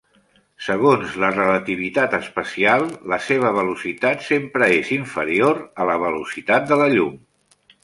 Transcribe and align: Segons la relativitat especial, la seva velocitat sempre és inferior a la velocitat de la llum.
Segons 0.67 1.17
la 1.23 1.27
relativitat 1.35 2.15
especial, 2.19 2.87
la 3.13 3.21
seva 3.27 3.53
velocitat 3.59 4.25
sempre 4.31 4.73
és 4.81 4.91
inferior 4.97 5.63
a 5.85 5.89
la 5.93 6.01
velocitat 6.09 6.69
de 6.73 6.83
la 6.85 6.91
llum. 6.99 7.17